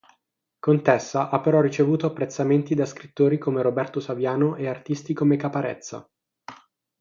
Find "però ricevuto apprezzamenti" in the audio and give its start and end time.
1.41-2.73